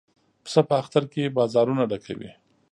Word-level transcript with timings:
پسه 0.43 0.61
په 0.69 0.73
اختر 0.81 1.03
کې 1.13 1.33
بازارونه 1.37 1.83
ډکوي. 1.91 2.31